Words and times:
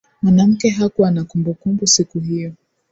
mwanamke 0.21 0.69
hakuwa 0.69 1.11
na 1.11 1.23
kumbukumbu 1.23 1.87
siku 1.87 2.19
hiyo 2.19 2.53